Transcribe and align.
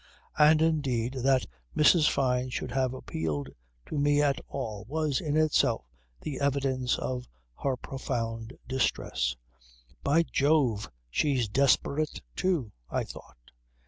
And 0.39 0.63
indeed 0.63 1.13
that 1.21 1.45
Mrs. 1.77 2.09
Fyne 2.09 2.49
should 2.49 2.71
have 2.71 2.91
appealed 2.91 3.51
to 3.85 3.99
me 3.99 4.19
at 4.19 4.39
all 4.47 4.83
was 4.87 5.21
in 5.21 5.37
itself 5.37 5.85
the 6.21 6.39
evidence 6.39 6.97
of 6.97 7.27
her 7.61 7.77
profound 7.77 8.57
distress. 8.67 9.35
"By 10.03 10.23
Jove 10.23 10.89
she's 11.11 11.47
desperate 11.47 12.19
too," 12.35 12.71
I 12.89 13.03
thought. 13.03 13.51